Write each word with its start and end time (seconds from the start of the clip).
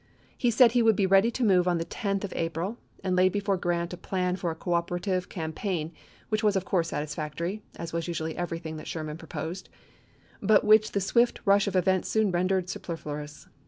He 0.35 0.49
said 0.49 0.71
he 0.71 0.81
would 0.81 0.95
be 0.95 1.05
ready 1.05 1.29
to 1.29 1.43
move 1.43 1.67
on 1.67 1.77
the 1.77 1.85
10th 1.85 2.23
of 2.23 2.33
April, 2.35 2.79
and 3.03 3.15
laid 3.15 3.31
before 3.31 3.55
Grant 3.55 3.93
a 3.93 3.97
plan 3.97 4.35
for 4.35 4.49
a 4.49 4.55
coopera 4.55 4.99
tive 4.99 5.29
campaign, 5.29 5.91
which 6.29 6.41
was 6.41 6.55
of 6.55 6.65
course 6.65 6.87
satisfactory, 6.87 7.61
as 7.75 7.93
was 7.93 8.07
usually 8.07 8.35
everything 8.35 8.77
that 8.77 8.87
Sherman 8.87 9.17
proposed, 9.17 9.69
but 10.41 10.63
which 10.63 10.93
the 10.93 11.01
swift 11.01 11.39
rush 11.45 11.67
of 11.67 11.75
events 11.75 12.09
soon 12.09 12.31
rendered 12.31 12.67
super 12.67 12.97
fluous. 12.97 13.45